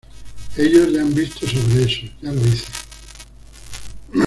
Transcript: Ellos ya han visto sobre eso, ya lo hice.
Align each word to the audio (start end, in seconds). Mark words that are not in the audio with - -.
Ellos 0.57 0.91
ya 0.91 1.01
han 1.03 1.13
visto 1.13 1.45
sobre 1.45 1.83
eso, 1.83 2.07
ya 2.23 2.31
lo 2.31 2.41
hice. 2.41 2.65